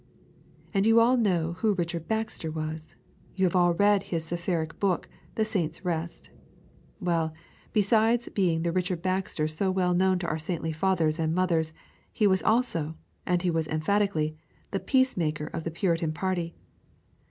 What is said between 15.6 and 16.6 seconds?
the Puritan party.